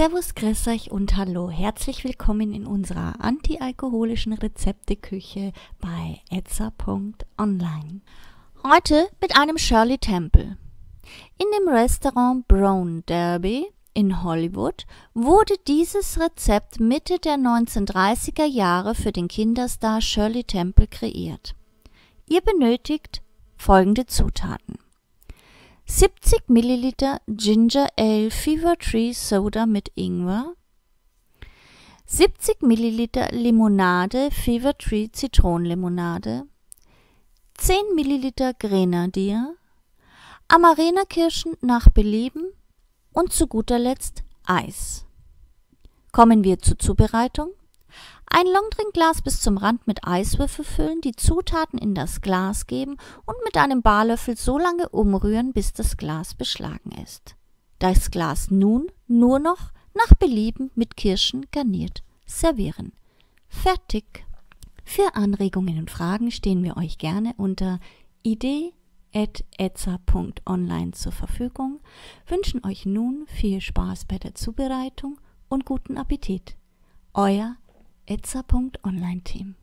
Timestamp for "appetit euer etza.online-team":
75.98-79.59